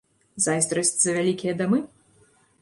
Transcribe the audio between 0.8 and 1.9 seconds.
за вялікія дамы?